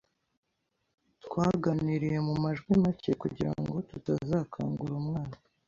Twaganiriye 1.23 2.17
mumajwi 2.27 2.71
make 2.83 3.11
kugirango 3.21 3.73
tutazakangura 3.89 4.93
umwana. 5.01 5.35